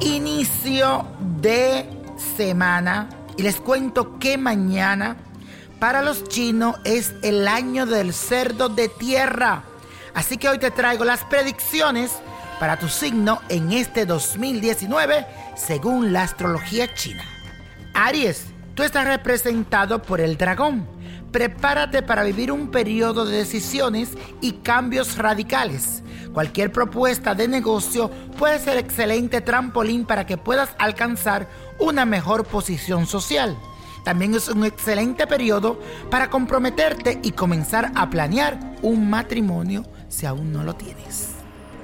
inicio 0.00 1.06
de 1.40 1.84
semana 2.36 3.08
y 3.36 3.42
les 3.42 3.56
cuento 3.56 4.18
que 4.18 4.38
mañana 4.38 5.16
para 5.78 6.02
los 6.02 6.24
chinos 6.28 6.76
es 6.84 7.14
el 7.22 7.48
año 7.48 7.86
del 7.86 8.12
cerdo 8.14 8.68
de 8.68 8.88
tierra. 8.88 9.64
Así 10.14 10.36
que 10.36 10.48
hoy 10.48 10.58
te 10.58 10.70
traigo 10.70 11.04
las 11.04 11.24
predicciones 11.24 12.12
para 12.60 12.78
tu 12.78 12.88
signo 12.88 13.40
en 13.48 13.72
este 13.72 14.06
2019 14.06 15.26
según 15.56 16.12
la 16.12 16.22
astrología 16.22 16.94
china. 16.94 17.24
Aries, 17.94 18.46
tú 18.74 18.82
estás 18.82 19.06
representado 19.06 20.02
por 20.02 20.20
el 20.20 20.36
dragón. 20.36 20.86
Prepárate 21.32 22.02
para 22.02 22.22
vivir 22.22 22.52
un 22.52 22.70
periodo 22.70 23.24
de 23.24 23.38
decisiones 23.38 24.10
y 24.40 24.52
cambios 24.52 25.16
radicales. 25.18 26.02
Cualquier 26.32 26.70
propuesta 26.70 27.34
de 27.34 27.48
negocio 27.48 28.10
puede 28.38 28.58
ser 28.60 28.78
excelente 28.78 29.40
trampolín 29.40 30.04
para 30.04 30.26
que 30.26 30.36
puedas 30.36 30.70
alcanzar 30.78 31.48
una 31.78 32.04
mejor 32.04 32.44
posición 32.44 33.06
social. 33.06 33.56
También 34.04 34.34
es 34.34 34.48
un 34.48 34.64
excelente 34.64 35.26
periodo 35.26 35.78
para 36.10 36.30
comprometerte 36.30 37.18
y 37.22 37.32
comenzar 37.32 37.92
a 37.94 38.08
planear 38.10 38.58
un 38.82 39.10
matrimonio 39.10 39.84
si 40.08 40.26
aún 40.26 40.52
no 40.52 40.62
lo 40.62 40.74
tienes. 40.74 41.30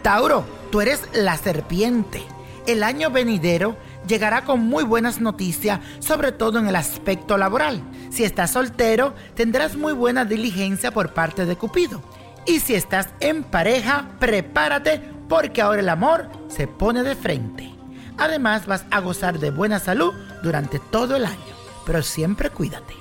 Tauro, 0.02 0.44
tú 0.70 0.80
eres 0.80 1.02
la 1.12 1.36
serpiente. 1.36 2.22
El 2.66 2.82
año 2.82 3.10
venidero 3.10 3.76
llegará 4.06 4.44
con 4.44 4.60
muy 4.60 4.84
buenas 4.84 5.20
noticias, 5.20 5.80
sobre 5.98 6.32
todo 6.32 6.58
en 6.58 6.68
el 6.68 6.76
aspecto 6.76 7.36
laboral. 7.36 7.82
Si 8.10 8.24
estás 8.24 8.52
soltero, 8.52 9.14
tendrás 9.34 9.76
muy 9.76 9.92
buena 9.92 10.24
diligencia 10.24 10.92
por 10.92 11.12
parte 11.12 11.44
de 11.44 11.56
Cupido. 11.56 12.02
Y 12.46 12.60
si 12.60 12.74
estás 12.74 13.08
en 13.20 13.42
pareja, 13.42 14.10
prepárate 14.20 15.00
porque 15.28 15.62
ahora 15.62 15.80
el 15.80 15.88
amor 15.88 16.30
se 16.48 16.68
pone 16.68 17.02
de 17.02 17.16
frente. 17.16 17.74
Además 18.18 18.66
vas 18.66 18.84
a 18.90 19.00
gozar 19.00 19.38
de 19.38 19.50
buena 19.50 19.78
salud 19.78 20.14
durante 20.42 20.78
todo 20.78 21.16
el 21.16 21.26
año, 21.26 21.54
pero 21.84 22.02
siempre 22.02 22.50
cuídate. 22.50 22.94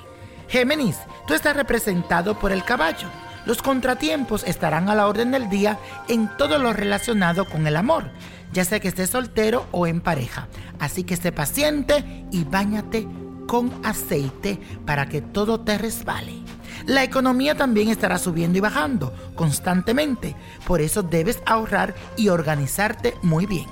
Géminis, 0.50 0.98
tú 1.28 1.34
estás 1.34 1.56
representado 1.56 2.40
por 2.40 2.52
el 2.52 2.64
caballo. 2.64 3.08
Los 3.46 3.62
contratiempos 3.62 4.44
estarán 4.44 4.90
a 4.90 4.96
la 4.96 5.08
orden 5.08 5.32
del 5.32 5.50
día 5.50 5.78
en 6.08 6.28
todo 6.38 6.58
lo 6.58 6.74
relacionado 6.74 7.46
con 7.46 7.68
el 7.68 7.76
amor, 7.76 8.10
ya 8.52 8.66
sea 8.66 8.80
que 8.80 8.88
estés 8.88 9.12
soltero 9.12 9.68
o 9.72 9.86
en 9.86 10.02
pareja. 10.02 10.48
Así 10.80 11.04
que 11.04 11.14
esté 11.14 11.32
paciente 11.32 12.26
y 12.32 12.44
báñate 12.44 13.08
con 13.48 13.72
aceite 13.86 14.60
para 14.86 15.08
que 15.08 15.22
todo 15.22 15.62
te 15.62 15.78
resbale. 15.78 16.45
La 16.86 17.04
economía 17.04 17.56
también 17.56 17.90
estará 17.90 18.20
subiendo 18.20 18.60
y 18.60 18.62
bajando 18.62 19.12
constantemente, 19.34 20.36
por 20.68 20.82
eso 20.82 21.02
debes 21.02 21.42
ahorrar 21.48 21.96
y 22.16 22.30
organizarte 22.30 23.16
muy 23.24 23.48
bien. 23.48 23.66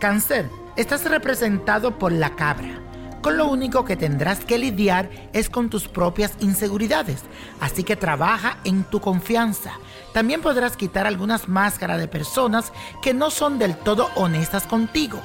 Cáncer, 0.00 0.48
estás 0.76 1.04
representado 1.04 1.98
por 1.98 2.10
la 2.10 2.34
cabra. 2.34 2.80
Con 3.20 3.36
lo 3.36 3.46
único 3.46 3.84
que 3.84 3.96
tendrás 3.96 4.44
que 4.44 4.58
lidiar 4.58 5.10
es 5.32 5.50
con 5.50 5.68
tus 5.68 5.86
propias 5.88 6.32
inseguridades, 6.40 7.22
así 7.60 7.84
que 7.84 7.96
trabaja 7.96 8.56
en 8.64 8.82
tu 8.84 9.00
confianza. 9.00 9.72
También 10.14 10.40
podrás 10.40 10.76
quitar 10.76 11.06
algunas 11.06 11.48
máscaras 11.48 12.00
de 12.00 12.08
personas 12.08 12.72
que 13.02 13.14
no 13.14 13.30
son 13.30 13.58
del 13.58 13.76
todo 13.76 14.08
honestas 14.16 14.66
contigo. 14.66 15.20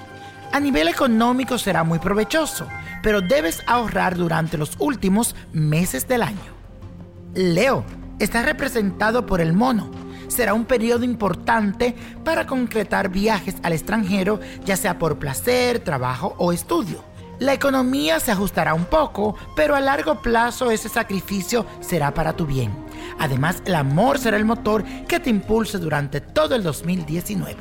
A 0.52 0.60
nivel 0.60 0.90
económico 0.90 1.58
será 1.58 1.84
muy 1.84 2.00
provechoso, 2.00 2.68
pero 3.02 3.22
debes 3.22 3.64
ahorrar 3.66 4.16
durante 4.16 4.58
los 4.58 4.76
últimos 4.78 5.36
meses 5.54 6.08
del 6.08 6.22
año. 6.22 6.57
Leo, 7.34 7.84
está 8.20 8.42
representado 8.42 9.26
por 9.26 9.42
el 9.42 9.54
mono 9.54 9.92
será 10.28 10.54
un 10.54 10.66
periodo 10.66 11.04
importante 11.04 11.96
para 12.24 12.46
concretar 12.46 13.10
viajes 13.10 13.56
al 13.64 13.74
extranjero, 13.74 14.40
ya 14.66 14.78
sea 14.78 15.00
por 15.00 15.18
placer, 15.18 15.80
trabajo 15.80 16.36
o 16.38 16.52
estudio. 16.52 17.04
La 17.40 17.54
economía 17.54 18.20
se 18.20 18.32
ajustará 18.32 18.74
un 18.74 18.86
poco, 18.86 19.36
pero 19.56 19.76
a 19.76 19.80
largo 19.80 20.22
plazo 20.22 20.72
ese 20.72 20.90
sacrificio 20.90 21.66
será 21.82 22.14
para 22.14 22.34
tu 22.34 22.48
bien. 22.48 22.72
Además, 23.20 23.62
el 23.66 23.76
amor 23.76 24.18
será 24.18 24.38
el 24.38 24.46
motor 24.46 24.84
que 25.08 25.20
te 25.20 25.30
impulse 25.30 25.78
durante 25.78 26.20
todo 26.20 26.56
el 26.56 26.64
2019. 26.64 27.56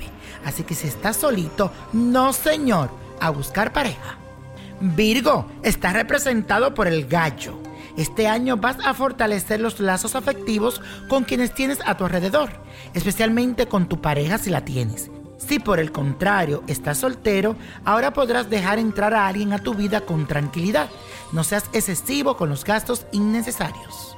Así 0.45 0.63
que 0.63 0.75
si 0.75 0.89
estás 0.89 1.17
solito, 1.17 1.71
no 1.93 2.33
señor, 2.33 2.91
a 3.21 3.29
buscar 3.31 3.73
pareja. 3.73 4.17
Virgo 4.81 5.47
está 5.63 5.93
representado 5.93 6.75
por 6.75 6.87
el 6.87 7.07
gallo. 7.07 7.66
Este 7.97 8.29
año 8.29 8.59
vas 8.59 8.77
a 8.85 8.93
fortalecer 8.93 9.61
los 9.61 9.81
lazos 9.81 10.15
afectivos 10.15 10.83
con 11.09 11.25
quienes 11.25 11.55
tienes 11.55 11.79
a 11.87 11.97
tu 11.97 12.05
alrededor, 12.05 12.51
especialmente 12.93 13.67
con 13.67 13.89
tu 13.89 14.03
pareja 14.03 14.37
si 14.37 14.51
la 14.51 14.65
tienes. 14.65 15.11
Si 15.39 15.59
por 15.59 15.79
el 15.79 15.93
contrario 15.93 16.63
estás 16.67 16.99
soltero, 16.99 17.57
ahora 17.85 18.13
podrás 18.13 18.51
dejar 18.51 18.79
entrar 18.79 19.15
a 19.15 19.27
alguien 19.27 19.53
a 19.53 19.59
tu 19.59 19.75
vida 19.75 20.03
con 20.03 20.27
tranquilidad. 20.27 20.89
No 21.33 21.45
seas 21.45 21.65
excesivo 21.73 22.37
con 22.37 22.49
los 22.49 22.65
gastos 22.65 23.07
innecesarios. 23.13 24.17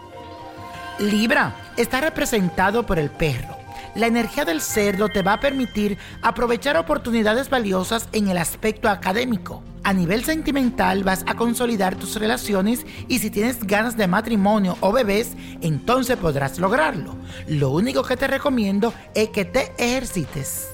Libra 0.98 1.54
está 1.76 2.00
representado 2.00 2.84
por 2.84 2.98
el 2.98 3.10
perro. 3.10 3.56
La 3.94 4.06
energía 4.06 4.44
del 4.44 4.60
cerdo 4.60 5.08
te 5.08 5.22
va 5.22 5.34
a 5.34 5.40
permitir 5.40 5.98
aprovechar 6.22 6.76
oportunidades 6.76 7.48
valiosas 7.48 8.08
en 8.12 8.28
el 8.28 8.38
aspecto 8.38 8.88
académico. 8.88 9.62
A 9.88 9.94
nivel 9.94 10.22
sentimental 10.22 11.02
vas 11.02 11.24
a 11.26 11.34
consolidar 11.34 11.96
tus 11.96 12.16
relaciones 12.16 12.84
y 13.08 13.20
si 13.20 13.30
tienes 13.30 13.64
ganas 13.64 13.96
de 13.96 14.06
matrimonio 14.06 14.76
o 14.80 14.92
bebés, 14.92 15.32
entonces 15.62 16.18
podrás 16.18 16.58
lograrlo. 16.58 17.16
Lo 17.46 17.70
único 17.70 18.02
que 18.02 18.18
te 18.18 18.26
recomiendo 18.26 18.92
es 19.14 19.30
que 19.30 19.46
te 19.46 19.72
ejercites. 19.78 20.68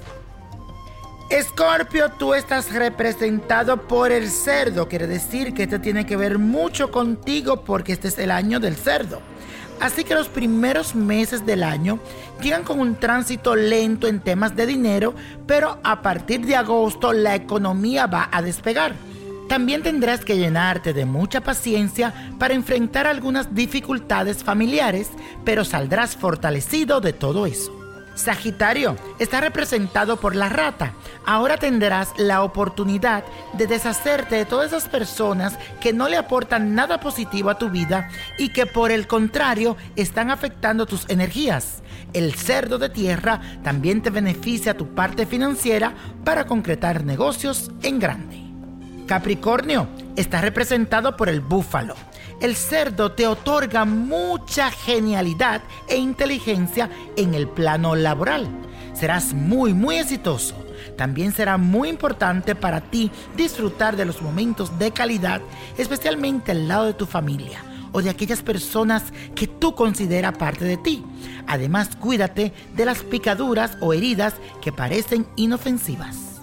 Escorpio, 1.31 2.11
tú 2.19 2.35
estás 2.35 2.73
representado 2.73 3.87
por 3.87 4.11
el 4.11 4.29
cerdo. 4.29 4.89
Quiere 4.89 5.07
decir 5.07 5.55
que 5.55 5.63
esto 5.63 5.81
tiene 5.81 6.05
que 6.07 6.17
ver 6.17 6.41
mucho 6.41 6.91
contigo 6.91 7.63
porque 7.63 7.93
este 7.93 8.09
es 8.09 8.19
el 8.19 8.33
año 8.33 8.59
del 8.59 8.75
cerdo. 8.75 9.21
Así 9.81 10.05
que 10.05 10.15
los 10.15 10.29
primeros 10.29 10.95
meses 10.95 11.45
del 11.45 11.63
año 11.63 11.99
llegan 12.41 12.65
con 12.65 12.81
un 12.81 12.95
tránsito 12.97 13.55
lento 13.55 14.07
en 14.07 14.21
temas 14.21 14.57
de 14.57 14.67
dinero, 14.67 15.15
pero 15.47 15.79
a 15.83 16.01
partir 16.03 16.47
de 16.47 16.57
agosto 16.57 17.13
la 17.13 17.35
economía 17.35 18.07
va 18.07 18.29
a 18.33 18.41
despegar. 18.41 18.95
También 19.49 19.83
tendrás 19.83 20.25
que 20.25 20.39
llenarte 20.39 20.95
de 20.95 21.05
mucha 21.05 21.43
paciencia 21.43 22.15
para 22.39 22.55
enfrentar 22.55 23.07
algunas 23.07 23.55
dificultades 23.55 24.43
familiares, 24.43 25.11
pero 25.45 25.65
saldrás 25.65 26.17
fortalecido 26.17 27.01
de 27.01 27.13
todo 27.13 27.45
eso. 27.45 27.84
Sagitario 28.15 28.97
está 29.19 29.41
representado 29.41 30.19
por 30.19 30.37
la 30.37 30.49
rata. 30.49 30.93
Ahora 31.27 31.57
tendrás 31.57 32.11
la 32.17 32.43
oportunidad 32.43 33.25
de 33.55 33.67
deshacerte 33.67 34.37
de 34.37 34.45
todas 34.45 34.69
esas 34.69 34.89
personas 34.89 35.59
que 35.81 35.93
no 35.93 36.09
le 36.09 36.17
aportan 36.17 36.75
nada 36.75 37.01
positivo 37.01 37.51
a 37.51 37.59
tu 37.59 37.71
vida 37.71 38.09
y 38.39 38.53
que 38.53 38.67
por 38.67 38.91
el 38.91 39.07
contrario 39.07 39.77
están 39.97 40.31
afectando 40.31 40.87
tus 40.87 41.09
energías. 41.09 41.83
El 42.13 42.35
cerdo 42.35 42.79
de 42.79 42.89
tierra 42.89 43.41
también 43.65 44.01
te 44.01 44.11
beneficia 44.11 44.77
tu 44.77 44.95
parte 44.95 45.27
financiera 45.27 45.95
para 46.25 46.47
concretar 46.47 47.05
negocios 47.05 47.73
en 47.83 47.99
grande. 47.99 48.41
Capricornio 49.07 49.89
está 50.17 50.41
representado 50.41 51.17
por 51.17 51.29
el 51.29 51.41
búfalo. 51.41 51.95
El 52.45 52.57
cerdo 52.57 53.11
te 53.11 53.27
otorga 53.27 53.87
mucha 53.87 54.71
genialidad 54.71 55.63
e 55.89 55.97
inteligencia 55.97 56.91
en 57.17 57.33
el 57.33 57.49
plano 57.49 57.97
laboral. 57.97 58.47
Serás 58.93 59.33
muy, 59.33 59.73
muy 59.73 59.97
exitoso. 59.97 60.55
También 60.99 61.33
será 61.33 61.57
muy 61.57 61.89
importante 61.89 62.55
para 62.55 62.83
ti 62.83 63.11
disfrutar 63.35 63.97
de 63.97 64.05
los 64.05 64.21
momentos 64.21 64.79
de 64.79 64.91
calidad, 64.91 65.41
especialmente 65.79 66.53
al 66.53 66.69
lado 66.69 66.85
de 66.85 66.93
tu 66.93 67.07
familia 67.07 67.65
o 67.93 68.03
de 68.03 68.11
aquellas 68.11 68.43
personas 68.43 69.05
que 69.35 69.47
tú 69.47 69.75
consideras 69.75 70.37
parte 70.37 70.67
de 70.67 70.77
ti. 70.77 71.03
Además, 71.47 71.97
cuídate 71.97 72.53
de 72.77 72.85
las 72.85 73.03
picaduras 73.05 73.79
o 73.81 73.95
heridas 73.95 74.35
que 74.61 74.71
parecen 74.71 75.27
inofensivas. 75.37 76.43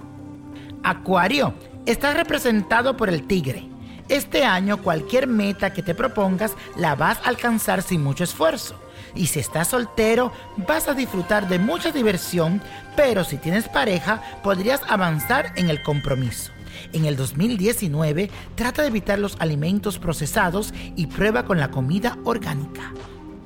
Acuario, 0.81 1.53
está 1.85 2.11
representado 2.15 2.97
por 2.97 3.09
el 3.09 3.27
tigre. 3.27 3.69
Este 4.11 4.43
año 4.43 4.75
cualquier 4.75 5.25
meta 5.25 5.71
que 5.71 5.81
te 5.81 5.95
propongas 5.95 6.53
la 6.75 6.95
vas 6.95 7.17
a 7.19 7.29
alcanzar 7.29 7.81
sin 7.81 8.03
mucho 8.03 8.25
esfuerzo. 8.25 8.75
Y 9.15 9.27
si 9.27 9.39
estás 9.39 9.69
soltero, 9.69 10.33
vas 10.67 10.89
a 10.89 10.93
disfrutar 10.93 11.47
de 11.47 11.59
mucha 11.59 11.91
diversión, 11.91 12.61
pero 12.97 13.23
si 13.23 13.37
tienes 13.37 13.69
pareja, 13.69 14.21
podrías 14.43 14.81
avanzar 14.89 15.53
en 15.55 15.69
el 15.69 15.81
compromiso. 15.81 16.51
En 16.91 17.05
el 17.05 17.15
2019, 17.15 18.29
trata 18.55 18.81
de 18.81 18.89
evitar 18.89 19.17
los 19.17 19.37
alimentos 19.39 19.97
procesados 19.97 20.73
y 20.97 21.07
prueba 21.07 21.45
con 21.45 21.57
la 21.57 21.71
comida 21.71 22.17
orgánica. 22.25 22.91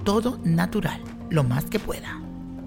Todo 0.03 0.39
natural, 0.43 0.99
lo 1.29 1.43
más 1.43 1.65
que 1.65 1.77
pueda. 1.77 2.19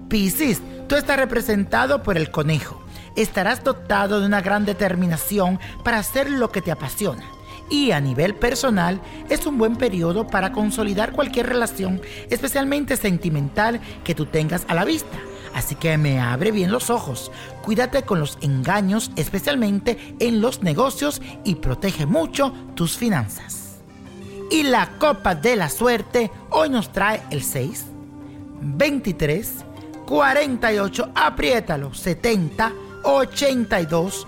Piscis, 0.07 0.61
tú 0.87 0.95
estás 0.95 1.17
representado 1.17 2.01
por 2.01 2.15
el 2.15 2.31
conejo. 2.31 2.81
Estarás 3.17 3.61
dotado 3.61 4.21
de 4.21 4.25
una 4.25 4.39
gran 4.39 4.63
determinación 4.63 5.59
para 5.83 5.97
hacer 5.97 6.29
lo 6.29 6.49
que 6.49 6.61
te 6.61 6.71
apasiona 6.71 7.25
y 7.69 7.91
a 7.91 7.99
nivel 7.99 8.35
personal 8.35 9.01
es 9.29 9.45
un 9.45 9.57
buen 9.57 9.75
periodo 9.75 10.27
para 10.27 10.51
consolidar 10.51 11.11
cualquier 11.11 11.47
relación, 11.47 12.01
especialmente 12.29 12.97
sentimental, 12.97 13.79
que 14.03 14.15
tú 14.15 14.25
tengas 14.25 14.65
a 14.67 14.75
la 14.75 14.85
vista. 14.85 15.17
Así 15.53 15.75
que 15.75 15.97
me 15.97 16.19
abre 16.19 16.51
bien 16.51 16.71
los 16.71 16.89
ojos. 16.89 17.31
Cuídate 17.63 18.03
con 18.03 18.19
los 18.19 18.37
engaños, 18.41 19.11
especialmente 19.15 20.15
en 20.19 20.41
los 20.41 20.61
negocios, 20.63 21.21
y 21.43 21.55
protege 21.55 22.05
mucho 22.05 22.53
tus 22.75 22.97
finanzas. 22.97 23.79
Y 24.51 24.63
la 24.63 24.97
copa 24.97 25.35
de 25.35 25.55
la 25.55 25.69
suerte 25.69 26.31
hoy 26.49 26.69
nos 26.69 26.91
trae 26.91 27.21
el 27.29 27.43
6, 27.43 27.85
23, 28.61 29.53
48, 30.07 31.09
apriétalo, 31.13 31.93
70, 31.93 32.73
82, 33.03 34.27